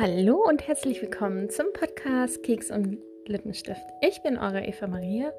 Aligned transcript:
Hallo 0.00 0.44
und 0.48 0.68
herzlich 0.68 1.02
willkommen 1.02 1.50
zum 1.50 1.72
Podcast 1.72 2.44
Keks 2.44 2.70
und 2.70 2.98
Lippenstift. 3.26 3.82
Ich 4.00 4.22
bin 4.22 4.38
eure 4.38 4.64
Eva 4.64 4.86
Maria 4.86 5.32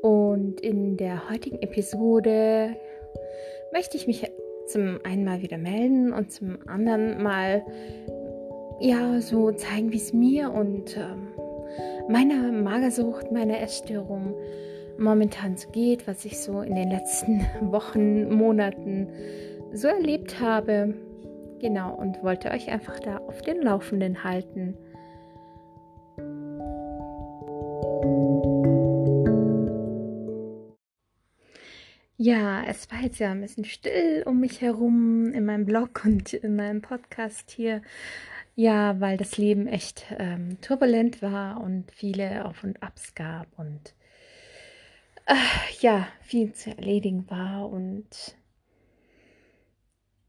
und 0.00 0.60
in 0.60 0.96
der 0.96 1.28
heutigen 1.28 1.60
Episode 1.60 2.76
möchte 3.72 3.96
ich 3.96 4.06
mich 4.06 4.30
zum 4.68 5.00
einen 5.02 5.24
mal 5.24 5.42
wieder 5.42 5.58
melden 5.58 6.12
und 6.12 6.30
zum 6.30 6.58
anderen 6.68 7.20
mal 7.20 7.66
ja 8.78 9.20
so 9.20 9.50
zeigen, 9.50 9.90
wie 9.90 9.96
es 9.96 10.12
mir 10.12 10.52
und 10.52 10.96
ähm, 10.96 11.34
meiner 12.08 12.52
Magersucht, 12.52 13.32
meiner 13.32 13.60
Essstörung 13.60 14.36
momentan 14.98 15.56
so 15.56 15.68
geht, 15.70 16.06
was 16.06 16.24
ich 16.24 16.38
so 16.38 16.60
in 16.60 16.76
den 16.76 16.92
letzten 16.92 17.40
Wochen, 17.72 18.32
Monaten 18.32 19.08
so 19.72 19.88
erlebt 19.88 20.38
habe 20.38 20.94
Genau, 21.60 21.94
und 21.94 22.22
wollte 22.22 22.50
euch 22.50 22.68
einfach 22.68 23.00
da 23.00 23.18
auf 23.18 23.40
den 23.42 23.62
Laufenden 23.62 24.24
halten. 24.24 24.76
Ja, 32.18 32.64
es 32.64 32.90
war 32.90 33.00
jetzt 33.02 33.18
ja 33.18 33.30
ein 33.30 33.42
bisschen 33.42 33.64
still 33.64 34.22
um 34.26 34.40
mich 34.40 34.60
herum 34.60 35.32
in 35.32 35.44
meinem 35.44 35.66
Blog 35.66 36.02
und 36.04 36.32
in 36.32 36.56
meinem 36.56 36.82
Podcast 36.82 37.50
hier. 37.50 37.82
Ja, 38.54 39.00
weil 39.00 39.18
das 39.18 39.36
Leben 39.36 39.66
echt 39.66 40.06
ähm, 40.18 40.58
turbulent 40.62 41.20
war 41.20 41.60
und 41.60 41.90
viele 41.92 42.46
Auf 42.46 42.64
und 42.64 42.82
Abs 42.82 43.14
gab 43.14 43.46
und 43.58 43.94
äh, 45.26 45.34
ja, 45.80 46.08
viel 46.22 46.52
zu 46.52 46.70
erledigen 46.70 47.28
war 47.28 47.68
und 47.68 48.36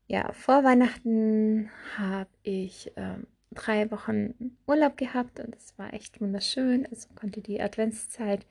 ja, 0.07 0.31
vor 0.31 0.63
Weihnachten 0.63 1.69
habe 1.97 2.30
ich 2.44 2.91
ähm, 2.95 3.27
drei 3.52 3.91
Wochen 3.91 4.58
Urlaub 4.66 4.95
gehabt 4.95 5.39
und 5.39 5.55
es 5.55 5.77
war 5.77 5.94
echt 5.94 6.22
wunderschön. 6.22 6.88
Also 6.89 7.09
konnte 7.14 7.41
die 7.41 7.61
Adventszeit, 7.61 8.45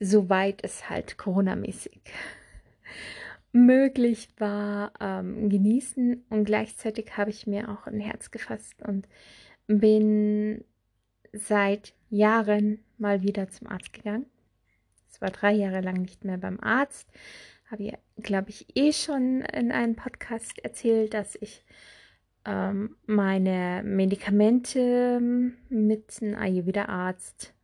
soweit 0.00 0.64
es 0.64 0.90
halt 0.90 1.18
Corona-mäßig 1.18 2.00
möglich 3.52 4.28
war, 4.38 4.92
ähm, 5.00 5.48
genießen. 5.48 6.24
Und 6.30 6.44
gleichzeitig 6.44 7.16
habe 7.16 7.30
ich 7.30 7.46
mir 7.46 7.68
auch 7.68 7.86
ein 7.86 8.00
Herz 8.00 8.32
gefasst 8.32 8.82
und 8.82 9.08
bin 9.68 10.64
seit 11.32 11.94
Jahren 12.10 12.80
mal 12.98 13.22
wieder 13.22 13.48
zum 13.48 13.68
Arzt 13.68 13.92
gegangen. 13.92 14.26
Es 15.10 15.20
war 15.20 15.30
drei 15.30 15.52
Jahre 15.52 15.80
lang 15.80 16.02
nicht 16.02 16.24
mehr 16.24 16.38
beim 16.38 16.58
Arzt 16.60 17.08
habe 17.72 17.84
ich, 17.84 17.94
glaube 18.22 18.50
ich, 18.50 18.66
eh 18.76 18.92
schon 18.92 19.40
in 19.40 19.72
einem 19.72 19.96
Podcast 19.96 20.58
erzählt, 20.58 21.14
dass 21.14 21.36
ich 21.40 21.64
ähm, 22.44 22.96
meine 23.06 23.82
Medikamente 23.82 25.18
ähm, 25.18 25.56
mit 25.70 26.18
einem 26.20 26.34
Ayurveda-Arzt, 26.34 27.54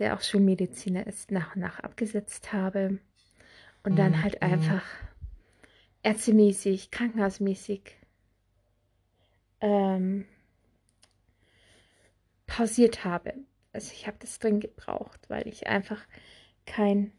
der 0.00 0.14
auch 0.14 0.20
Schulmediziner 0.20 1.06
ist, 1.06 1.30
nach 1.30 1.54
und 1.54 1.62
nach 1.62 1.78
abgesetzt 1.78 2.52
habe. 2.52 2.98
Und 3.84 3.98
dann 3.98 4.12
mhm. 4.12 4.22
halt 4.22 4.42
einfach 4.42 4.82
ärztemäßig, 6.02 6.90
krankenhausmäßig 6.90 7.96
ähm, 9.60 10.26
pausiert 12.46 13.04
habe. 13.04 13.34
Also 13.72 13.92
ich 13.92 14.08
habe 14.08 14.16
das 14.18 14.40
drin 14.40 14.58
gebraucht, 14.58 15.20
weil 15.28 15.46
ich 15.46 15.68
einfach 15.68 16.02
kein 16.66 17.12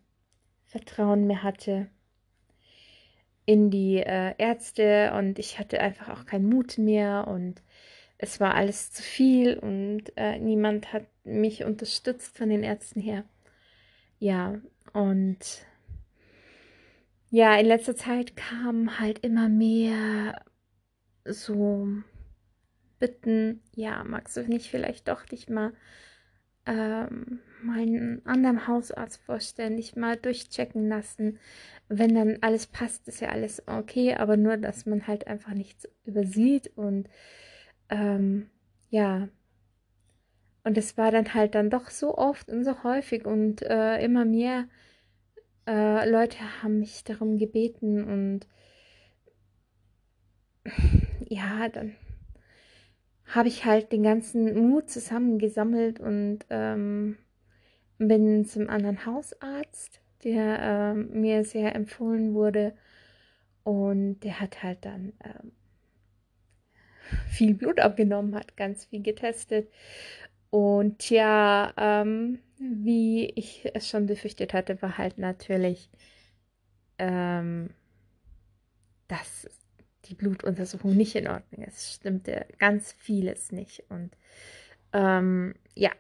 Vertrauen 0.66 1.26
mehr 1.26 1.44
hatte 1.44 1.90
in 3.46 3.70
die 3.72 3.98
äh, 3.98 4.34
Ärzte 4.38 5.14
und 5.18 5.40
ich 5.40 5.60
hatte 5.60 5.80
einfach 5.80 6.10
auch 6.10 6.26
keinen 6.26 6.48
Mut 6.48 6.78
mehr 6.78 7.28
und 7.28 7.62
es 8.18 8.40
war 8.40 8.54
alles 8.56 8.92
zu 8.92 9.02
viel 9.02 9.58
und 9.58 10.04
äh, 10.16 10.38
niemand 10.38 10.94
hat 10.94 11.06
mich 11.24 11.64
unterstützt 11.64 12.38
von 12.38 12.50
den 12.50 12.64
Ärzten 12.64 13.02
her. 13.02 13.26
Ja, 14.20 14.60
und 14.94 15.66
ja, 17.32 17.56
in 17.56 17.66
letzter 17.66 17.96
Zeit 17.96 18.36
kamen 18.36 19.00
halt 19.00 19.20
immer 19.20 19.50
mehr 19.50 20.44
so 21.26 21.88
Bitten, 23.00 23.62
ja, 23.76 24.04
magst 24.04 24.38
du 24.38 24.42
nicht 24.44 24.70
vielleicht 24.70 25.08
doch 25.08 25.26
dich 25.26 25.50
mal 25.50 25.74
ähm, 26.66 27.40
meinen 27.64 28.26
anderen 28.26 28.68
Hausarzt 28.68 29.22
dich 29.58 29.96
mal 29.96 30.18
durchchecken 30.18 30.88
lassen. 30.90 31.40
Wenn 31.90 32.16
dann 32.16 32.38
alles 32.42 32.68
passt, 32.68 33.08
ist 33.08 33.22
ja 33.22 33.30
alles 33.30 33.68
okay, 33.68 34.16
aber 34.16 34.38
nur, 34.38 34.58
dass 34.58 34.86
man 34.86 35.08
halt 35.08 35.28
einfach 35.28 35.54
nichts 35.54 35.88
übersieht 36.06 36.72
und 36.76 37.10
ähm, 37.90 38.50
ja. 38.90 39.28
Und 40.64 40.78
es 40.78 40.98
war 40.98 41.12
dann 41.12 41.34
halt 41.34 41.56
dann 41.56 41.70
doch 41.70 41.90
so 41.90 42.18
oft 42.18 42.50
und 42.50 42.64
so 42.64 42.84
häufig 42.84 43.26
und 43.26 43.64
äh, 43.64 44.04
immer 44.04 44.26
mehr 44.26 44.68
äh, 45.68 46.10
Leute 46.10 46.38
haben 46.62 46.80
mich 46.80 47.04
darum 47.04 47.38
gebeten 47.38 48.04
und 48.04 48.48
ja, 51.28 51.70
dann 51.70 51.96
habe 53.32 53.48
ich 53.48 53.66
halt 53.66 53.92
den 53.92 54.04
ganzen 54.04 54.68
Mut 54.70 54.90
zusammengesammelt 54.90 56.00
und 56.00 56.40
ähm, 56.50 57.18
bin 57.98 58.46
zum 58.46 58.70
anderen 58.70 59.06
Hausarzt, 59.06 60.02
der 60.24 60.60
ähm, 60.62 61.22
mir 61.22 61.44
sehr 61.44 61.76
empfohlen 61.76 62.34
wurde. 62.34 62.74
Und 63.64 64.20
der 64.22 64.40
hat 64.40 64.64
halt 64.64 64.86
dann 64.86 65.14
ähm, 65.24 65.52
viel 67.30 67.54
Blut 67.54 67.80
abgenommen, 67.80 68.36
hat 68.36 68.58
ganz 68.58 68.86
viel 68.86 69.02
getestet. 69.02 69.70
Und 70.50 71.10
ja, 71.10 71.74
ähm, 71.78 72.40
wie 72.60 73.28
ich 73.36 73.70
es 73.74 73.88
schon 73.88 74.08
befürchtet 74.08 74.54
hatte, 74.54 74.82
war 74.82 74.98
halt 74.98 75.18
natürlich, 75.18 75.90
ähm, 77.00 77.70
dass 79.08 79.48
die 80.12 80.16
Blutuntersuchung 80.16 80.96
nicht 80.96 81.16
in 81.16 81.28
Ordnung 81.28 81.64
ist. 81.66 81.94
Stimmte 81.94 82.46
ganz 82.60 82.92
vieles 82.92 83.52
nicht. 83.52 83.84
Und 83.90 84.12
ähm, 84.94 85.56
ja, 85.74 85.92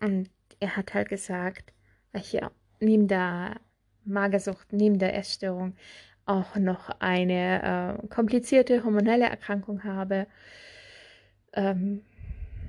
und 0.00 0.28
er 0.58 0.76
hat 0.76 0.92
halt 0.92 1.08
gesagt, 1.08 1.72
ich 2.12 2.32
ja 2.32 2.50
neben 2.80 3.08
der 3.08 3.60
Magersucht, 4.04 4.72
neben 4.72 4.98
der 4.98 5.16
Essstörung 5.16 5.76
auch 6.26 6.56
noch 6.56 6.90
eine 7.00 7.98
äh, 8.02 8.06
komplizierte 8.08 8.84
hormonelle 8.84 9.26
Erkrankung 9.26 9.84
habe 9.84 10.26
ähm, 11.52 12.02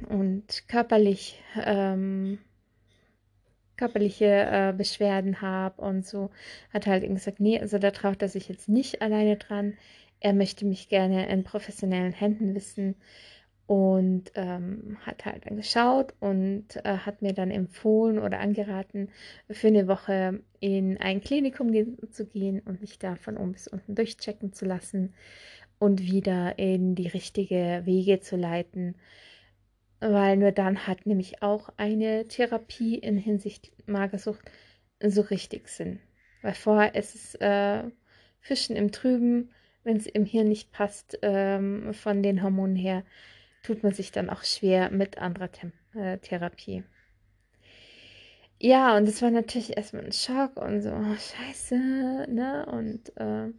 und 0.07 0.67
körperlich 0.67 1.41
ähm, 1.63 2.39
körperliche 3.81 4.25
äh, 4.25 4.73
Beschwerden 4.77 5.41
habe 5.41 5.81
und 5.81 6.05
so, 6.05 6.29
hat 6.71 6.85
halt 6.85 7.03
gesagt, 7.07 7.39
nee, 7.39 7.59
also 7.59 7.79
da 7.79 7.89
traut 7.89 8.21
er 8.21 8.29
sich 8.29 8.47
jetzt 8.47 8.69
nicht 8.69 9.01
alleine 9.01 9.37
dran 9.37 9.73
er 10.21 10.33
möchte 10.33 10.65
mich 10.65 10.87
gerne 10.87 11.27
in 11.27 11.43
professionellen 11.43 12.13
Händen 12.13 12.55
wissen 12.55 12.95
und 13.65 14.31
ähm, 14.35 14.97
hat 15.01 15.25
halt 15.25 15.45
dann 15.45 15.55
geschaut 15.57 16.13
und 16.19 16.75
äh, 16.83 16.97
hat 16.97 17.21
mir 17.21 17.33
dann 17.33 17.51
empfohlen 17.51 18.19
oder 18.19 18.39
angeraten, 18.39 19.09
für 19.49 19.67
eine 19.67 19.87
Woche 19.87 20.41
in 20.59 20.97
ein 20.97 21.21
Klinikum 21.21 21.71
ge 21.71 21.87
zu 22.11 22.25
gehen 22.25 22.59
und 22.61 22.81
mich 22.81 22.99
da 22.99 23.15
von 23.15 23.37
oben 23.37 23.53
bis 23.53 23.67
unten 23.67 23.95
durchchecken 23.95 24.53
zu 24.53 24.65
lassen 24.65 25.13
und 25.79 26.01
wieder 26.01 26.59
in 26.59 26.95
die 26.95 27.07
richtige 27.07 27.81
Wege 27.85 28.19
zu 28.19 28.35
leiten, 28.35 28.95
weil 30.01 30.37
nur 30.37 30.51
dann 30.51 30.85
hat 30.85 31.05
nämlich 31.05 31.41
auch 31.41 31.69
eine 31.77 32.27
Therapie 32.27 32.97
in 32.97 33.17
Hinsicht 33.17 33.71
Magersucht 33.87 34.51
so 35.01 35.21
richtig 35.21 35.69
Sinn. 35.69 35.99
Weil 36.41 36.53
vorher 36.53 36.93
ist 36.95 37.15
es 37.15 37.35
äh, 37.35 37.83
Fischen 38.41 38.75
im 38.75 38.91
Trüben, 38.91 39.49
wenn 39.83 39.97
es 39.97 40.05
im 40.07 40.25
Hirn 40.25 40.47
nicht 40.47 40.71
passt 40.71 41.19
ähm, 41.21 41.93
von 41.93 42.23
den 42.23 42.43
Hormonen 42.43 42.75
her, 42.75 43.03
tut 43.63 43.83
man 43.83 43.93
sich 43.93 44.11
dann 44.11 44.29
auch 44.29 44.43
schwer 44.43 44.91
mit 44.91 45.17
anderer 45.17 45.51
Tem 45.51 45.71
äh, 45.95 46.17
Therapie. 46.17 46.83
Ja, 48.59 48.95
und 48.95 49.07
es 49.07 49.21
war 49.21 49.31
natürlich 49.31 49.75
erstmal 49.75 50.05
ein 50.05 50.11
Schock 50.11 50.57
und 50.57 50.81
so, 50.81 50.91
oh, 50.91 51.15
scheiße, 51.15 52.27
ne? 52.29 52.65
Und 52.67 53.11
äh, 53.17 53.51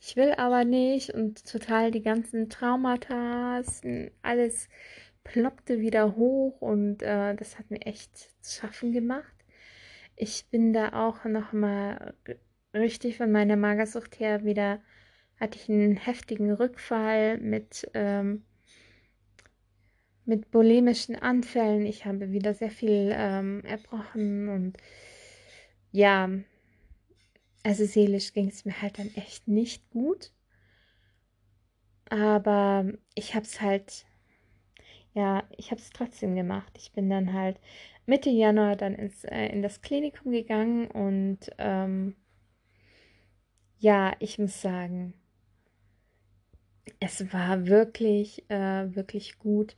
ich 0.00 0.16
will 0.16 0.32
aber 0.32 0.64
nicht 0.64 1.10
und 1.14 1.46
total 1.50 1.90
die 1.90 2.02
ganzen 2.02 2.48
Traumata, 2.48 3.62
alles 4.22 4.68
ploppte 5.24 5.80
wieder 5.80 6.16
hoch 6.16 6.60
und 6.60 7.02
äh, 7.02 7.34
das 7.34 7.58
hat 7.58 7.70
mir 7.70 7.82
echt 7.82 8.16
zu 8.44 8.60
schaffen 8.60 8.92
gemacht. 8.92 9.32
Ich 10.16 10.46
bin 10.50 10.72
da 10.72 10.92
auch 10.92 11.24
nochmal 11.24 12.14
richtig 12.74 13.16
von 13.16 13.32
meiner 13.32 13.56
Magersucht 13.56 14.20
her 14.20 14.44
wieder 14.44 14.80
hatte 15.40 15.58
ich 15.58 15.68
einen 15.68 15.96
heftigen 15.96 16.52
Rückfall 16.52 17.38
mit, 17.38 17.88
ähm, 17.94 18.44
mit 20.24 20.50
bulimischen 20.50 21.16
Anfällen. 21.16 21.86
Ich 21.86 22.04
habe 22.04 22.32
wieder 22.32 22.54
sehr 22.54 22.70
viel 22.70 23.12
ähm, 23.14 23.62
erbrochen 23.64 24.48
und 24.48 24.76
ja, 25.92 26.28
also 27.62 27.84
seelisch 27.84 28.32
ging 28.32 28.48
es 28.48 28.64
mir 28.64 28.80
halt 28.80 28.98
dann 28.98 29.10
echt 29.14 29.48
nicht 29.48 29.88
gut. 29.90 30.32
Aber 32.08 32.86
ich 33.14 33.34
habe 33.34 33.44
es 33.44 33.60
halt 33.60 34.06
ja, 35.16 35.44
ich 35.56 35.70
habe 35.70 35.80
es 35.80 35.90
trotzdem 35.90 36.36
gemacht. 36.36 36.72
Ich 36.76 36.92
bin 36.92 37.08
dann 37.08 37.32
halt 37.32 37.58
Mitte 38.04 38.28
Januar 38.30 38.76
dann 38.76 38.94
ins, 38.94 39.24
äh, 39.24 39.46
in 39.46 39.62
das 39.62 39.80
Klinikum 39.80 40.30
gegangen 40.30 40.88
und 40.88 41.38
ähm, 41.58 42.14
ja, 43.78 44.12
ich 44.20 44.38
muss 44.38 44.60
sagen, 44.60 45.14
es 47.00 47.32
war 47.32 47.66
wirklich, 47.66 48.48
äh, 48.50 48.94
wirklich 48.94 49.38
gut. 49.38 49.76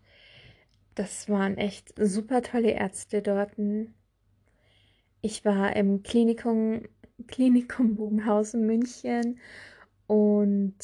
Das 0.94 1.28
waren 1.28 1.56
echt 1.56 1.94
super 1.98 2.42
tolle 2.42 2.72
Ärzte 2.72 3.22
dort. 3.22 3.52
Ich 5.20 5.44
war 5.44 5.76
im 5.76 6.02
Klinikum, 6.02 6.82
Klinikum 7.26 7.96
Bogenhausen 7.96 8.66
München 8.66 9.38
und 10.06 10.76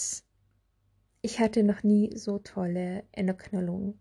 ich 1.23 1.41
hatte 1.41 1.63
noch 1.63 1.83
nie 1.83 2.17
so 2.17 2.39
tolle 2.39 3.05
Endokrinologen. 3.13 3.99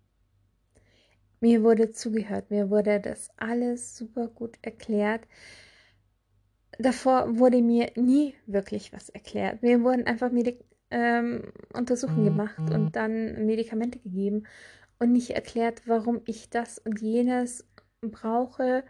Mir 1.39 1.63
wurde 1.63 1.91
zugehört, 1.91 2.51
mir 2.51 2.69
wurde 2.69 2.99
das 2.99 3.29
alles 3.37 3.97
super 3.97 4.27
gut 4.27 4.57
erklärt. 4.61 5.27
Davor 6.79 7.37
wurde 7.37 7.61
mir 7.61 7.91
nie 7.95 8.35
wirklich 8.45 8.93
was 8.93 9.09
erklärt. 9.09 9.61
Mir 9.61 9.83
wurden 9.83 10.05
einfach 10.05 10.31
Medik 10.31 10.63
ähm, 10.93 11.51
Untersuchungen 11.73 12.25
gemacht 12.25 12.69
und 12.71 12.95
dann 12.95 13.45
Medikamente 13.45 13.99
gegeben 13.99 14.45
und 14.99 15.11
nicht 15.11 15.31
erklärt, 15.31 15.81
warum 15.87 16.21
ich 16.25 16.49
das 16.49 16.79
und 16.79 17.01
jenes 17.01 17.65
brauche 18.01 18.83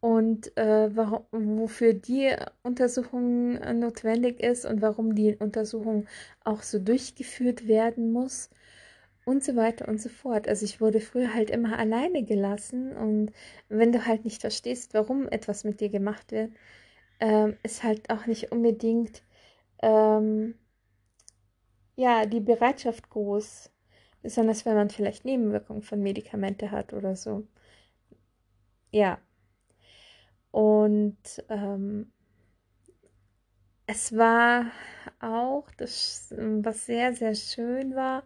und 0.00 0.56
äh, 0.56 0.94
warum, 0.96 1.24
wofür 1.32 1.94
die 1.94 2.34
Untersuchung 2.62 3.54
notwendig 3.78 4.40
ist 4.40 4.64
und 4.66 4.82
warum 4.82 5.14
die 5.14 5.36
Untersuchung 5.36 6.06
auch 6.44 6.62
so 6.62 6.78
durchgeführt 6.78 7.68
werden 7.68 8.12
muss 8.12 8.50
und 9.24 9.44
so 9.44 9.56
weiter 9.56 9.88
und 9.88 10.00
so 10.00 10.08
fort. 10.08 10.48
Also 10.48 10.64
ich 10.64 10.80
wurde 10.80 11.00
früher 11.00 11.34
halt 11.34 11.50
immer 11.50 11.78
alleine 11.78 12.24
gelassen 12.24 12.96
und 12.96 13.32
wenn 13.68 13.92
du 13.92 14.06
halt 14.06 14.24
nicht 14.24 14.40
verstehst, 14.40 14.94
warum 14.94 15.28
etwas 15.28 15.64
mit 15.64 15.80
dir 15.80 15.90
gemacht 15.90 16.32
wird, 16.32 16.52
ähm, 17.20 17.56
ist 17.62 17.82
halt 17.84 18.10
auch 18.10 18.26
nicht 18.26 18.52
unbedingt 18.52 19.22
ähm, 19.82 20.54
ja 21.98 22.26
die 22.26 22.40
Bereitschaft 22.40 23.10
groß, 23.10 23.70
besonders 24.22 24.64
wenn 24.64 24.74
man 24.74 24.88
vielleicht 24.88 25.24
Nebenwirkungen 25.24 25.82
von 25.82 26.00
Medikamente 26.00 26.70
hat 26.70 26.92
oder 26.92 27.16
so. 27.16 27.46
Ja. 28.92 29.18
Und 30.52 31.18
ähm, 31.48 32.12
es 33.86 34.16
war 34.16 34.70
auch, 35.20 35.68
das, 35.76 36.32
was 36.36 36.86
sehr, 36.86 37.14
sehr 37.14 37.34
schön 37.34 37.96
war, 37.96 38.22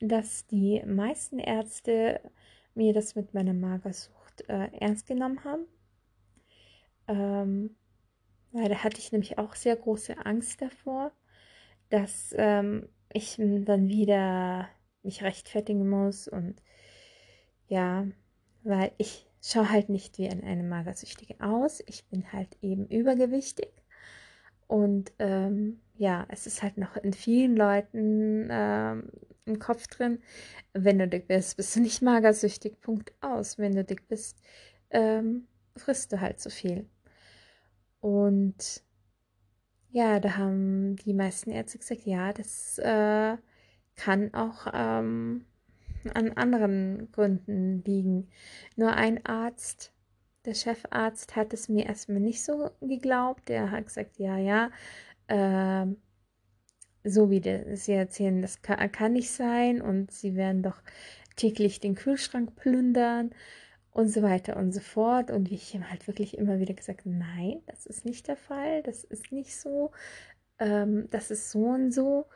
dass 0.00 0.46
die 0.46 0.82
meisten 0.84 1.38
Ärzte 1.38 2.20
mir 2.74 2.92
das 2.92 3.14
mit 3.14 3.32
meiner 3.32 3.54
Magersucht 3.54 4.48
äh, 4.48 4.70
ernst 4.80 5.06
genommen 5.06 5.44
haben. 5.44 5.66
Ähm, 7.06 7.76
weil 8.50 8.68
da 8.68 8.82
hatte 8.82 8.98
ich 8.98 9.12
nämlich 9.12 9.38
auch 9.38 9.54
sehr 9.54 9.76
große 9.76 10.26
Angst 10.26 10.60
davor, 10.60 11.12
dass 11.90 12.34
ähm, 12.36 12.88
ich 13.14 13.36
dann 13.38 13.88
wieder 13.88 14.68
mich 15.02 15.22
rechtfertigen 15.22 15.88
muss 15.88 16.28
und 16.28 16.62
ja, 17.68 18.06
weil 18.62 18.92
ich 18.98 19.26
schaue 19.42 19.70
halt 19.70 19.88
nicht 19.88 20.18
wie 20.18 20.28
eine 20.28 20.62
Magersüchtige 20.62 21.36
aus. 21.40 21.82
Ich 21.86 22.06
bin 22.06 22.32
halt 22.32 22.56
eben 22.60 22.86
übergewichtig 22.88 23.72
und 24.66 25.12
ähm, 25.18 25.80
ja, 25.96 26.26
es 26.28 26.46
ist 26.46 26.62
halt 26.62 26.76
noch 26.76 26.96
in 26.96 27.12
vielen 27.12 27.56
Leuten 27.56 28.48
ähm, 28.50 29.10
im 29.44 29.58
Kopf 29.58 29.86
drin, 29.86 30.20
wenn 30.72 30.98
du 30.98 31.06
dick 31.06 31.28
bist, 31.28 31.56
bist 31.56 31.76
du 31.76 31.80
nicht 31.80 32.02
magersüchtig, 32.02 32.80
Punkt 32.80 33.12
aus. 33.20 33.58
Wenn 33.58 33.74
du 33.76 33.84
dick 33.84 34.08
bist, 34.08 34.38
ähm, 34.90 35.46
frisst 35.76 36.12
du 36.12 36.20
halt 36.20 36.40
so 36.40 36.50
viel. 36.50 36.88
Und 38.00 38.83
ja, 39.94 40.18
da 40.18 40.36
haben 40.36 40.96
die 40.96 41.14
meisten 41.14 41.50
Ärzte 41.50 41.78
gesagt, 41.78 42.02
ja, 42.04 42.32
das 42.32 42.78
äh, 42.78 43.36
kann 43.94 44.34
auch 44.34 44.66
ähm, 44.74 45.44
an 46.14 46.32
anderen 46.32 47.12
Gründen 47.12 47.84
liegen. 47.84 48.28
Nur 48.74 48.94
ein 48.94 49.24
Arzt, 49.24 49.92
der 50.46 50.54
Chefarzt, 50.54 51.36
hat 51.36 51.52
es 51.52 51.68
mir 51.68 51.86
erstmal 51.86 52.18
nicht 52.18 52.42
so 52.42 52.70
geglaubt. 52.80 53.48
Der 53.48 53.70
hat 53.70 53.86
gesagt, 53.86 54.18
ja, 54.18 54.36
ja, 54.36 54.70
äh, 55.28 55.86
so 57.04 57.30
wie 57.30 57.40
sie 57.76 57.92
erzählen, 57.92 58.42
das 58.42 58.62
kann, 58.62 58.90
kann 58.90 59.12
nicht 59.12 59.30
sein 59.30 59.80
und 59.80 60.10
sie 60.10 60.34
werden 60.34 60.64
doch 60.64 60.82
täglich 61.36 61.78
den 61.78 61.94
Kühlschrank 61.94 62.56
plündern 62.56 63.30
und 63.94 64.08
so 64.08 64.22
weiter 64.22 64.58
und 64.58 64.72
so 64.72 64.80
fort. 64.80 65.30
Und 65.30 65.50
wie 65.50 65.54
ich 65.54 65.74
ihm 65.74 65.88
halt 65.88 66.06
wirklich 66.06 66.36
immer 66.36 66.60
wieder 66.60 66.74
gesagt, 66.74 67.06
nein, 67.06 67.62
das 67.66 67.86
ist 67.86 68.04
nicht 68.04 68.28
der 68.28 68.36
Fall, 68.36 68.82
das 68.82 69.04
ist 69.04 69.32
nicht 69.32 69.56
so, 69.56 69.92
ähm, 70.58 71.08
das 71.10 71.30
ist 71.30 71.50
so 71.50 71.64
und 71.68 71.92
so 71.92 72.26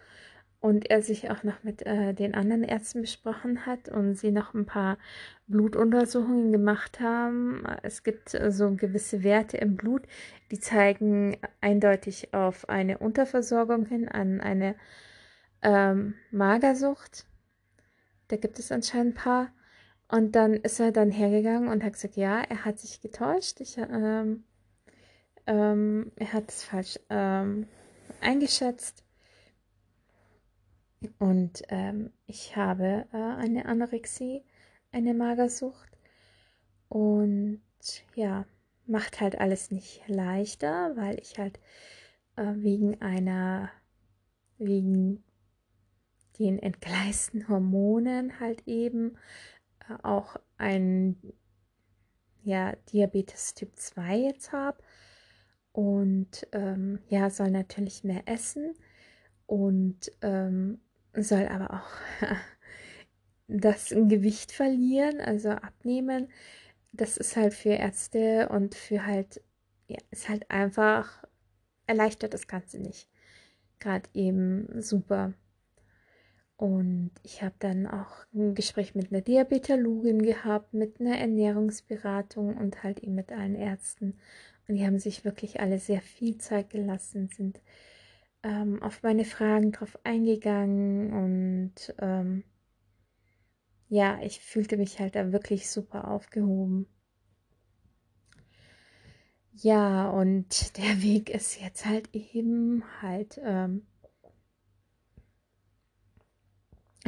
und 0.60 0.90
er 0.90 1.02
sich 1.02 1.30
auch 1.30 1.44
noch 1.44 1.62
mit 1.62 1.86
äh, 1.86 2.14
den 2.14 2.34
anderen 2.34 2.64
Ärzten 2.64 3.00
besprochen 3.00 3.64
hat 3.64 3.88
und 3.88 4.14
sie 4.14 4.32
noch 4.32 4.54
ein 4.54 4.66
paar 4.66 4.98
Blutuntersuchungen 5.46 6.50
gemacht 6.50 7.00
haben. 7.00 7.64
Es 7.82 8.02
gibt 8.02 8.34
äh, 8.34 8.50
so 8.50 8.74
gewisse 8.74 9.22
Werte 9.22 9.56
im 9.56 9.76
Blut, 9.76 10.02
die 10.50 10.58
zeigen 10.58 11.36
eindeutig 11.60 12.34
auf 12.34 12.68
eine 12.68 12.98
Unterversorgung 12.98 13.86
hin, 13.86 14.08
an 14.08 14.40
eine 14.40 14.74
ähm, 15.62 16.14
Magersucht. 16.32 17.24
Da 18.28 18.36
gibt 18.36 18.58
es 18.58 18.72
anscheinend 18.72 19.14
ein 19.14 19.22
paar. 19.22 19.52
Und 20.10 20.32
dann 20.32 20.54
ist 20.54 20.80
er 20.80 20.92
dann 20.92 21.10
hergegangen 21.10 21.68
und 21.68 21.84
hat 21.84 21.92
gesagt, 21.94 22.16
ja, 22.16 22.40
er 22.40 22.64
hat 22.64 22.78
sich 22.78 23.00
getäuscht. 23.00 23.60
Ich, 23.60 23.76
ähm, 23.78 24.44
ähm, 25.46 26.12
er 26.16 26.32
hat 26.32 26.50
es 26.50 26.64
falsch 26.64 26.98
ähm, 27.10 27.66
eingeschätzt 28.20 29.04
und 31.18 31.62
ähm, 31.68 32.10
ich 32.26 32.56
habe 32.56 33.06
äh, 33.12 33.16
eine 33.16 33.66
Anorexie, 33.66 34.42
eine 34.92 35.14
Magersucht. 35.14 35.90
Und 36.88 37.60
ja, 38.14 38.46
macht 38.86 39.20
halt 39.20 39.38
alles 39.38 39.70
nicht 39.70 40.02
leichter, 40.08 40.96
weil 40.96 41.20
ich 41.20 41.38
halt 41.38 41.60
äh, 42.36 42.54
wegen 42.56 43.00
einer, 43.00 43.70
wegen 44.58 45.22
den 46.38 46.58
entgleisten 46.58 47.48
Hormonen 47.48 48.40
halt 48.40 48.66
eben 48.66 49.16
auch 50.02 50.36
ein 50.56 51.16
ja, 52.42 52.74
Diabetes 52.92 53.54
Typ 53.54 53.76
2 53.76 54.16
jetzt 54.16 54.52
habe. 54.52 54.78
Und 55.72 56.46
ähm, 56.52 56.98
ja, 57.08 57.30
soll 57.30 57.50
natürlich 57.50 58.04
mehr 58.04 58.22
essen. 58.26 58.74
Und 59.46 60.12
ähm, 60.22 60.80
soll 61.14 61.46
aber 61.48 61.74
auch 61.74 62.26
das 63.48 63.88
Gewicht 63.90 64.52
verlieren, 64.52 65.20
also 65.20 65.50
abnehmen. 65.50 66.28
Das 66.92 67.16
ist 67.16 67.36
halt 67.36 67.54
für 67.54 67.70
Ärzte 67.70 68.48
und 68.48 68.74
für 68.74 69.06
halt, 69.06 69.42
ja, 69.88 69.98
ist 70.10 70.28
halt 70.28 70.50
einfach, 70.50 71.24
erleichtert 71.86 72.34
das 72.34 72.46
Ganze 72.46 72.78
nicht. 72.78 73.08
Gerade 73.78 74.08
eben 74.14 74.82
super. 74.82 75.34
Und 76.58 77.12
ich 77.22 77.42
habe 77.42 77.54
dann 77.60 77.86
auch 77.86 78.26
ein 78.34 78.56
Gespräch 78.56 78.96
mit 78.96 79.12
einer 79.12 79.20
Diabetologin 79.20 80.20
gehabt, 80.20 80.74
mit 80.74 81.00
einer 81.00 81.16
Ernährungsberatung 81.16 82.56
und 82.56 82.82
halt 82.82 82.98
eben 82.98 83.14
mit 83.14 83.30
allen 83.30 83.54
Ärzten. 83.54 84.18
Und 84.66 84.74
die 84.74 84.84
haben 84.84 84.98
sich 84.98 85.24
wirklich 85.24 85.60
alle 85.60 85.78
sehr 85.78 86.00
viel 86.00 86.36
Zeit 86.38 86.68
gelassen, 86.70 87.28
sind 87.28 87.60
ähm, 88.42 88.82
auf 88.82 89.04
meine 89.04 89.24
Fragen 89.24 89.70
drauf 89.70 89.98
eingegangen 90.02 91.12
und 91.12 91.94
ähm, 92.00 92.42
ja, 93.88 94.20
ich 94.22 94.40
fühlte 94.40 94.76
mich 94.76 94.98
halt 94.98 95.14
da 95.14 95.30
wirklich 95.30 95.70
super 95.70 96.08
aufgehoben. 96.10 96.86
Ja, 99.52 100.10
und 100.10 100.76
der 100.76 101.02
Weg 101.02 101.30
ist 101.30 101.60
jetzt 101.60 101.86
halt 101.86 102.12
eben 102.14 102.82
halt, 103.00 103.40
ähm, 103.44 103.86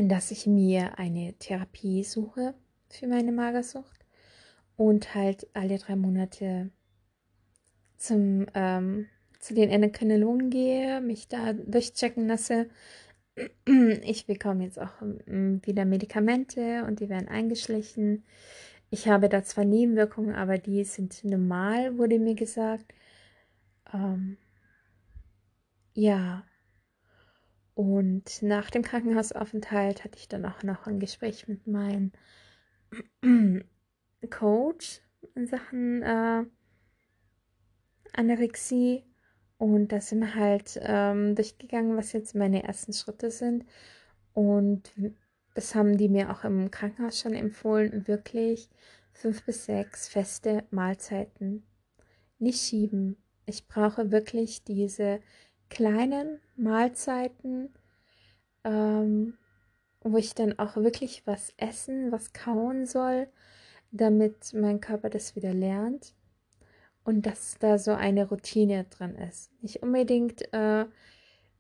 dass 0.08 0.30
ich 0.30 0.46
mir 0.46 0.98
eine 0.98 1.34
Therapie 1.34 2.04
suche 2.04 2.54
für 2.88 3.06
meine 3.06 3.32
Magersucht 3.32 4.04
und 4.76 5.14
halt 5.14 5.46
alle 5.54 5.78
drei 5.78 5.96
Monate 5.96 6.70
zum 7.96 8.46
ähm, 8.54 9.06
zu 9.40 9.54
den 9.54 9.70
Endokrinologen 9.70 10.50
gehe, 10.50 11.00
mich 11.00 11.28
da 11.28 11.52
durchchecken 11.54 12.28
lasse. 12.28 12.68
Ich 14.02 14.26
bekomme 14.26 14.64
jetzt 14.64 14.78
auch 14.78 15.00
ähm, 15.26 15.62
wieder 15.64 15.84
Medikamente 15.86 16.84
und 16.84 17.00
die 17.00 17.08
werden 17.08 17.28
eingeschlichen. 17.28 18.24
Ich 18.90 19.08
habe 19.08 19.28
da 19.28 19.42
zwar 19.44 19.64
Nebenwirkungen, 19.64 20.34
aber 20.34 20.58
die 20.58 20.84
sind 20.84 21.24
normal, 21.24 21.96
wurde 21.96 22.18
mir 22.18 22.34
gesagt. 22.34 22.92
Ähm, 23.94 24.36
ja. 25.94 26.44
Und 27.74 28.42
nach 28.42 28.70
dem 28.70 28.82
Krankenhausaufenthalt 28.82 30.04
hatte 30.04 30.18
ich 30.18 30.28
dann 30.28 30.44
auch 30.44 30.62
noch 30.62 30.86
ein 30.86 31.00
Gespräch 31.00 31.48
mit 31.48 31.66
meinem 31.66 32.12
Coach 34.30 35.00
in 35.34 35.46
Sachen 35.46 36.02
äh, 36.02 36.44
Anorexie. 38.12 39.04
Und 39.58 39.92
da 39.92 40.00
sind 40.00 40.20
wir 40.20 40.34
halt 40.34 40.80
ähm, 40.82 41.34
durchgegangen, 41.34 41.96
was 41.96 42.12
jetzt 42.12 42.34
meine 42.34 42.62
ersten 42.64 42.92
Schritte 42.92 43.30
sind. 43.30 43.64
Und 44.32 44.92
das 45.54 45.74
haben 45.74 45.96
die 45.98 46.08
mir 46.08 46.30
auch 46.30 46.44
im 46.44 46.70
Krankenhaus 46.70 47.20
schon 47.20 47.34
empfohlen, 47.34 48.06
wirklich 48.06 48.70
fünf 49.12 49.44
bis 49.44 49.66
sechs 49.66 50.08
feste 50.08 50.64
Mahlzeiten. 50.70 51.64
Nicht 52.38 52.60
schieben. 52.60 53.16
Ich 53.44 53.66
brauche 53.68 54.10
wirklich 54.10 54.64
diese 54.64 55.20
kleinen 55.70 56.40
Mahlzeiten, 56.56 57.72
ähm, 58.64 59.38
wo 60.02 60.18
ich 60.18 60.34
dann 60.34 60.58
auch 60.58 60.76
wirklich 60.76 61.26
was 61.26 61.54
essen, 61.56 62.12
was 62.12 62.32
kauen 62.32 62.86
soll, 62.86 63.28
damit 63.90 64.52
mein 64.54 64.80
Körper 64.80 65.08
das 65.08 65.36
wieder 65.36 65.54
lernt 65.54 66.14
und 67.04 67.26
dass 67.26 67.58
da 67.58 67.78
so 67.78 67.92
eine 67.92 68.28
Routine 68.28 68.84
drin 68.84 69.14
ist. 69.16 69.50
Nicht 69.62 69.82
unbedingt, 69.82 70.52
äh, 70.52 70.86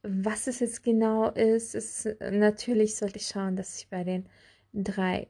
was 0.02 0.46
es 0.46 0.60
jetzt 0.60 0.82
genau 0.82 1.30
ist. 1.30 1.74
ist. 1.74 2.08
Natürlich 2.20 2.96
sollte 2.96 3.16
ich 3.16 3.26
schauen, 3.26 3.56
dass 3.56 3.78
ich 3.78 3.88
bei 3.88 4.04
den 4.04 4.28
drei 4.72 5.28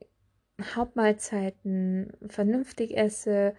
Hauptmahlzeiten 0.74 2.12
vernünftig 2.28 2.96
esse, 2.96 3.54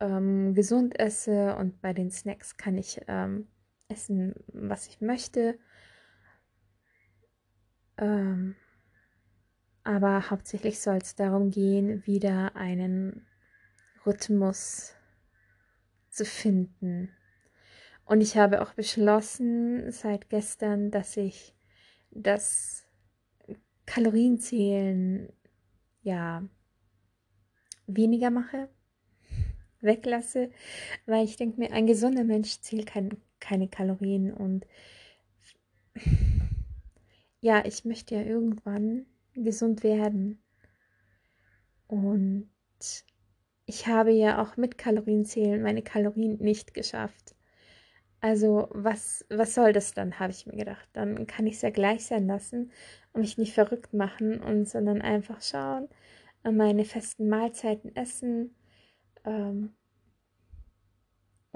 ähm, 0.00 0.54
gesund 0.54 0.98
esse 0.98 1.56
und 1.56 1.80
bei 1.80 1.92
den 1.92 2.10
Snacks 2.10 2.56
kann 2.56 2.78
ich 2.78 3.00
ähm, 3.08 3.48
essen, 3.88 4.34
was 4.48 4.86
ich 4.88 5.00
möchte. 5.00 5.58
Ähm, 7.96 8.54
aber 9.82 10.30
hauptsächlich 10.30 10.80
soll 10.80 10.98
es 10.98 11.14
darum 11.14 11.50
gehen, 11.50 12.06
wieder 12.06 12.54
einen 12.56 13.26
Rhythmus 14.04 14.94
zu 16.10 16.24
finden. 16.24 17.10
Und 18.04 18.20
ich 18.20 18.36
habe 18.36 18.62
auch 18.62 18.74
beschlossen 18.74 19.90
seit 19.90 20.30
gestern, 20.30 20.90
dass 20.90 21.16
ich 21.16 21.54
das 22.10 22.86
Kalorienzählen 23.86 25.32
ja 26.02 26.46
weniger 27.86 28.30
mache, 28.30 28.68
weglasse, 29.80 30.50
weil 31.06 31.24
ich 31.24 31.36
denke 31.36 31.58
mir, 31.58 31.72
ein 31.72 31.86
gesunder 31.86 32.24
Mensch 32.24 32.60
zählt 32.60 32.86
kein, 32.86 33.16
keine 33.40 33.68
Kalorien 33.68 34.32
und 34.32 34.66
ja, 37.40 37.64
ich 37.64 37.84
möchte 37.84 38.14
ja 38.14 38.22
irgendwann 38.22 39.06
gesund 39.34 39.82
werden. 39.82 40.42
Und 41.86 42.50
ich 43.66 43.86
habe 43.86 44.12
ja 44.12 44.42
auch 44.42 44.56
mit 44.56 44.78
Kalorienzählen 44.78 45.62
meine 45.62 45.82
Kalorien 45.82 46.38
nicht 46.38 46.74
geschafft. 46.74 47.34
Also 48.20 48.68
was, 48.72 49.24
was 49.30 49.54
soll 49.54 49.72
das 49.72 49.94
dann, 49.94 50.18
habe 50.18 50.32
ich 50.32 50.46
mir 50.46 50.56
gedacht. 50.56 50.88
Dann 50.92 51.26
kann 51.26 51.46
ich 51.46 51.54
es 51.54 51.62
ja 51.62 51.70
gleich 51.70 52.06
sein 52.06 52.26
lassen 52.26 52.72
und 53.12 53.20
mich 53.20 53.38
nicht 53.38 53.54
verrückt 53.54 53.94
machen 53.94 54.40
und 54.40 54.68
sondern 54.68 55.00
einfach 55.02 55.40
schauen, 55.42 55.88
meine 56.42 56.84
festen 56.84 57.28
Mahlzeiten 57.28 57.94
essen 57.94 58.54
ähm, 59.24 59.74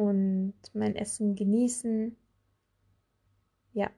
und 0.03 0.55
mein 0.75 0.97
Essen 0.97 1.35
genießen. 1.35 2.17
Ja. 3.73 3.91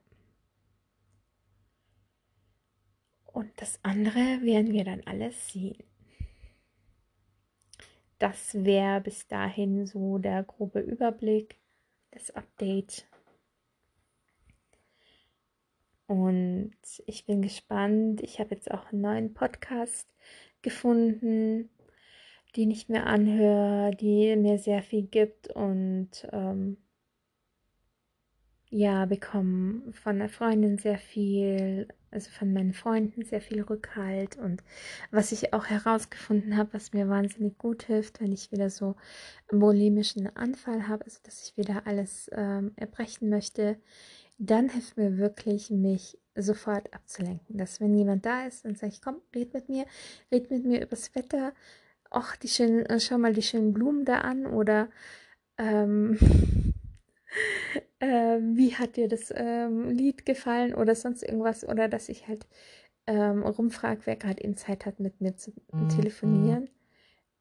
Und 3.26 3.50
das 3.56 3.78
andere 3.82 4.42
werden 4.42 4.72
wir 4.72 4.84
dann 4.84 5.02
alles 5.06 5.52
sehen. 5.52 5.82
Das 8.18 8.54
wäre 8.54 9.00
bis 9.00 9.26
dahin 9.26 9.86
so 9.86 10.18
der 10.18 10.44
grobe 10.44 10.80
Überblick, 10.80 11.58
das 12.10 12.30
Update. 12.30 13.06
Und 16.06 16.76
ich 17.06 17.26
bin 17.26 17.42
gespannt. 17.42 18.20
Ich 18.20 18.38
habe 18.38 18.54
jetzt 18.54 18.70
auch 18.70 18.92
einen 18.92 19.00
neuen 19.00 19.34
Podcast 19.34 20.08
gefunden, 20.62 21.70
den 22.56 22.70
ich 22.70 22.88
mir 22.88 23.06
anhöre, 23.06 23.90
die 23.96 24.36
mir 24.36 24.58
sehr 24.58 24.82
viel 24.82 25.02
gibt 25.02 25.48
und 25.48 26.28
ähm, 26.32 26.76
ja, 28.70 29.06
bekommen 29.06 29.92
von 29.92 30.18
der 30.18 30.28
Freundin 30.28 30.78
sehr 30.78 30.98
viel, 30.98 31.86
also 32.10 32.30
von 32.30 32.52
meinen 32.52 32.72
Freunden 32.72 33.24
sehr 33.24 33.40
viel 33.40 33.62
Rückhalt 33.62 34.36
und 34.36 34.64
was 35.12 35.30
ich 35.30 35.52
auch 35.52 35.66
herausgefunden 35.66 36.56
habe, 36.56 36.74
was 36.74 36.92
mir 36.92 37.08
wahnsinnig 37.08 37.56
gut 37.56 37.84
hilft, 37.84 38.20
wenn 38.20 38.32
ich 38.32 38.50
wieder 38.50 38.70
so 38.70 38.96
einen 39.48 39.60
bulimischen 39.60 40.26
Anfall 40.36 40.88
habe, 40.88 41.04
also 41.04 41.20
dass 41.22 41.46
ich 41.46 41.56
wieder 41.56 41.86
alles 41.86 42.28
ähm, 42.32 42.72
erbrechen 42.74 43.28
möchte, 43.28 43.78
dann 44.38 44.68
hilft 44.68 44.96
mir 44.96 45.18
wirklich, 45.18 45.70
mich 45.70 46.18
sofort 46.34 46.92
abzulenken. 46.92 47.56
Dass 47.56 47.80
wenn 47.80 47.96
jemand 47.96 48.26
da 48.26 48.46
ist, 48.46 48.62
sage 48.62 48.88
ich, 48.88 49.00
komm, 49.02 49.20
red 49.34 49.54
mit 49.54 49.68
mir, 49.68 49.86
red 50.32 50.50
mit 50.50 50.64
mir 50.64 50.82
übers 50.82 51.14
Wetter, 51.14 51.52
ach, 52.14 52.36
die 52.36 52.48
schönen, 52.48 53.00
schau 53.00 53.18
mal 53.18 53.32
die 53.32 53.42
schönen 53.42 53.72
Blumen 53.72 54.04
da 54.04 54.18
an 54.20 54.46
oder 54.46 54.88
ähm, 55.58 56.18
äh, 57.98 58.38
wie 58.40 58.74
hat 58.74 58.96
dir 58.96 59.08
das 59.08 59.32
ähm, 59.34 59.90
Lied 59.90 60.26
gefallen 60.26 60.74
oder 60.74 60.94
sonst 60.94 61.22
irgendwas 61.22 61.66
oder 61.66 61.88
dass 61.88 62.08
ich 62.08 62.28
halt 62.28 62.46
ähm, 63.06 63.42
rumfrage, 63.42 64.02
wer 64.04 64.16
gerade 64.16 64.42
eben 64.42 64.56
Zeit 64.56 64.86
hat, 64.86 65.00
mit 65.00 65.20
mir 65.20 65.36
zu 65.36 65.52
mhm. 65.72 65.88
telefonieren, 65.88 66.70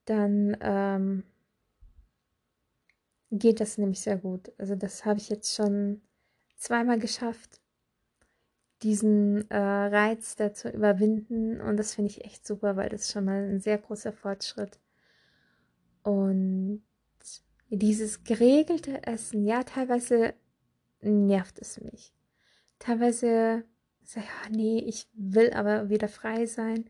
dann 0.05 0.57
ähm, 0.61 1.23
geht 3.31 3.59
das 3.59 3.77
nämlich 3.77 4.01
sehr 4.01 4.17
gut. 4.17 4.51
Also 4.57 4.75
das 4.75 5.05
habe 5.05 5.19
ich 5.19 5.29
jetzt 5.29 5.55
schon 5.55 6.01
zweimal 6.55 6.99
geschafft, 6.99 7.61
diesen 8.83 9.49
äh, 9.49 9.57
Reiz 9.57 10.35
da 10.35 10.53
zu 10.53 10.69
überwinden 10.69 11.61
und 11.61 11.77
das 11.77 11.95
finde 11.95 12.11
ich 12.11 12.25
echt 12.25 12.45
super, 12.45 12.75
weil 12.75 12.89
das 12.89 13.11
schon 13.11 13.25
mal 13.25 13.43
ein 13.43 13.59
sehr 13.59 13.77
großer 13.77 14.11
Fortschritt. 14.11 14.79
Und 16.03 16.83
dieses 17.69 18.23
geregelte 18.23 19.05
Essen, 19.07 19.45
ja, 19.45 19.63
teilweise 19.63 20.33
nervt 21.01 21.59
es 21.59 21.81
mich. 21.81 22.13
Teilweise 22.79 23.63
sage 24.03 24.25
ich, 24.25 24.51
ja, 24.51 24.57
nee, 24.57 24.79
ich 24.79 25.07
will 25.13 25.51
aber 25.53 25.89
wieder 25.89 26.07
frei 26.07 26.45
sein 26.45 26.85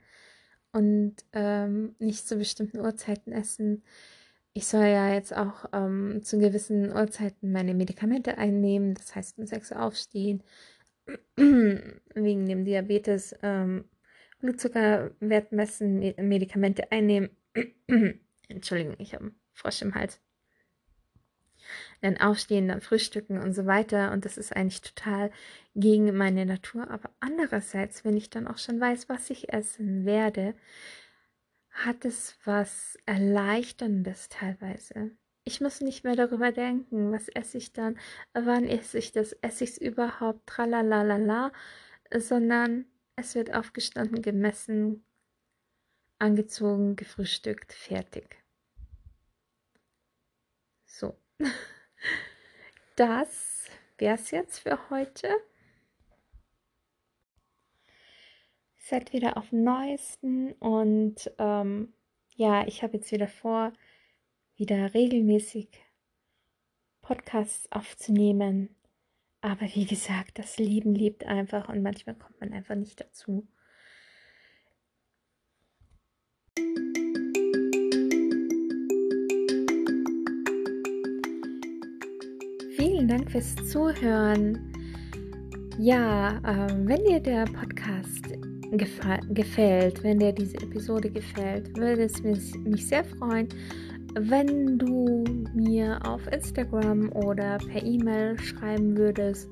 und 0.72 1.16
ähm, 1.34 1.96
nicht 2.00 2.28
zu 2.28 2.36
bestimmten 2.38 2.80
Uhrzeiten 2.80 3.32
essen. 3.32 3.84
Ich 4.54 4.68
soll 4.68 4.86
ja 4.86 5.14
jetzt 5.14 5.36
auch 5.36 5.66
ähm, 5.74 6.22
zu 6.24 6.40
gewissen 6.40 6.92
Uhrzeiten 6.92 7.52
meine 7.52 7.74
Medikamente 7.74 8.38
einnehmen, 8.38 8.94
das 8.96 9.16
heißt 9.16 9.38
um 9.40 9.46
6 9.46 9.72
Uhr 9.72 9.82
aufstehen, 9.82 10.44
wegen 11.36 12.46
dem 12.46 12.66
Diabetes, 12.66 13.36
ähm, 13.42 13.86
Blutzuckerwert 14.40 15.52
messen, 15.52 16.00
Medikamente 16.18 16.92
einnehmen. 16.92 17.30
Entschuldigung, 18.48 18.96
ich 19.00 19.14
habe 19.14 19.26
einen 19.26 19.36
Frosch 19.54 19.82
im 19.82 19.96
Hals 19.96 20.22
dann 22.02 22.18
aufstehen, 22.18 22.68
dann 22.68 22.82
frühstücken 22.82 23.40
und 23.40 23.54
so 23.54 23.66
weiter. 23.66 24.12
Und 24.12 24.26
das 24.26 24.38
ist 24.38 24.56
eigentlich 24.56 24.82
total 24.82 25.32
gegen 25.76 26.16
meine 26.16 26.46
Natur. 26.46 26.90
Aber 26.90 27.10
andererseits, 27.20 28.04
wenn 28.04 28.18
ich 28.18 28.30
dann 28.30 28.48
auch 28.48 28.58
schon 28.58 28.80
weiß, 28.80 29.10
was 29.10 29.30
ich 29.30 29.54
essen 29.54 30.06
werde, 30.06 30.54
hat 31.72 32.06
es 32.06 32.38
was 32.44 32.98
Erleichterndes 33.06 34.30
teilweise. 34.30 35.12
Ich 35.46 35.60
muss 35.60 35.82
nicht 35.82 36.04
mehr 36.04 36.16
darüber 36.16 36.52
denken, 36.52 37.12
was 37.12 37.28
esse 37.28 37.58
ich 37.58 37.74
dann, 37.74 38.00
wann 38.34 38.66
esse 38.66 38.98
ich 38.98 39.12
das, 39.12 39.34
esse 39.42 39.66
ich 39.66 39.72
es 39.72 39.78
überhaupt, 39.78 40.48
tralalala, 40.48 41.52
sondern 42.16 42.86
es 43.18 43.36
wird 43.36 43.54
aufgestanden, 43.54 44.22
gemessen, 44.22 45.06
angezogen, 46.20 46.96
gefrühstückt, 46.96 47.74
fertig. 47.74 48.44
So. 50.86 51.18
Das 52.96 53.66
wäre 53.98 54.14
es 54.14 54.30
jetzt 54.30 54.60
für 54.60 54.92
heute. 54.92 55.28
Seid 58.76 59.14
wieder 59.14 59.36
auf 59.36 59.50
dem 59.50 59.64
Neuesten 59.64 60.52
und 60.54 61.32
ähm, 61.40 61.94
ja, 62.36 62.68
ich 62.68 62.84
habe 62.84 62.98
jetzt 62.98 63.12
wieder 63.12 63.28
vor, 63.28 63.74
wieder 64.56 64.94
regelmäßig 64.94 65.70
Podcasts 67.02 67.72
aufzunehmen. 67.72 68.76
Aber 69.42 69.66
wie 69.74 69.86
gesagt, 69.86 70.40
das 70.40 70.58
Leben 70.58 70.96
lebt 70.96 71.26
einfach 71.26 71.70
und 71.70 71.82
manchmal 71.82 72.16
kommt 72.16 72.40
man 72.40 72.54
einfach 72.54 72.76
nicht 72.76 73.00
dazu. 73.00 73.48
vielen 83.04 83.18
Dank 83.18 83.32
fürs 83.32 83.56
Zuhören. 83.70 84.58
Ja, 85.78 86.38
äh, 86.38 86.88
wenn 86.88 87.04
dir 87.04 87.20
der 87.20 87.44
Podcast 87.46 88.30
gefällt, 88.72 90.02
wenn 90.04 90.20
dir 90.20 90.32
diese 90.32 90.56
Episode 90.58 91.10
gefällt, 91.10 91.76
würde 91.78 92.04
es 92.04 92.24
mich 92.24 92.88
sehr 92.88 93.04
freuen, 93.04 93.50
wenn 94.16 94.78
du 94.78 95.24
mir 95.54 96.00
auf 96.06 96.26
Instagram 96.28 97.12
oder 97.14 97.58
per 97.58 97.84
E-Mail 97.84 98.40
schreiben 98.40 98.98
würdest. 98.98 99.50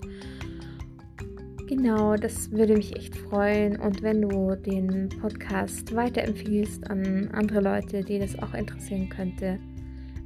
Genau, 1.68 2.16
das 2.16 2.52
würde 2.52 2.74
mich 2.74 2.96
echt 2.96 3.16
freuen. 3.16 3.80
Und 3.80 4.02
wenn 4.02 4.22
du 4.22 4.56
den 4.56 5.10
Podcast 5.22 5.96
weiterempfiehlst 5.96 6.90
an 6.90 7.30
andere 7.32 7.62
Leute, 7.62 8.04
die 8.04 8.20
das 8.20 8.38
auch 8.40 8.54
interessieren 8.54 9.10
könnte, 9.10 9.58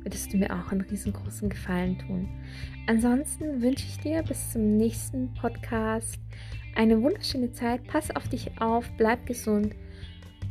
würdest 0.02 0.34
du 0.34 0.38
mir 0.38 0.50
auch 0.50 0.72
einen 0.72 0.82
riesengroßen 0.82 1.50
Gefallen 1.50 1.98
tun. 2.00 2.30
Ansonsten 2.88 3.62
wünsche 3.62 3.86
ich 3.88 4.00
dir 4.00 4.24
bis 4.24 4.52
zum 4.52 4.78
nächsten 4.78 5.34
Podcast 5.34 6.20
eine 6.76 7.02
wunderschöne 7.02 7.52
Zeit. 7.52 7.84
Pass 7.86 8.16
auf 8.16 8.28
dich 8.28 8.52
auf, 8.60 8.90
bleib 8.98 9.26
gesund 9.26 9.76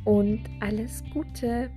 und 0.04 0.40
alles 0.60 1.02
Gute. 1.12 1.70